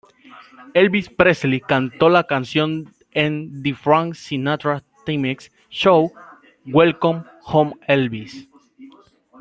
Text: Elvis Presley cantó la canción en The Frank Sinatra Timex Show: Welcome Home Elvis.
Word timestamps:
Elvis 0.73 1.09
Presley 1.11 1.59
cantó 1.61 2.09
la 2.09 2.23
canción 2.25 2.91
en 3.11 3.61
The 3.61 3.75
Frank 3.75 4.15
Sinatra 4.15 4.81
Timex 5.05 5.51
Show: 5.69 6.11
Welcome 6.65 7.23
Home 7.43 7.75
Elvis. 7.87 8.49